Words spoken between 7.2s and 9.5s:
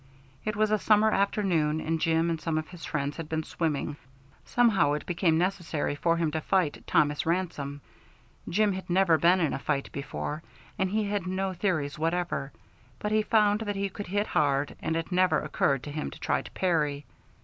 Ransome. Jim had never been